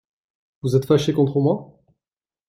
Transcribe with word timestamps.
Vous 0.63 0.75
êtes 0.75 0.87
fâché 0.87 1.13
contre 1.13 1.39
moi? 1.39 1.79